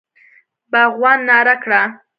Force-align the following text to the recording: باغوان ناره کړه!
باغوان 0.71 1.19
ناره 1.29 1.55
کړه! 1.63 1.81